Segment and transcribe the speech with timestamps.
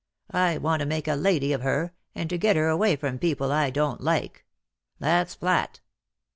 [0.33, 3.51] I want to make a lady of her, and to get her away from people
[3.51, 4.45] I don't like.
[4.97, 5.79] That's flat!"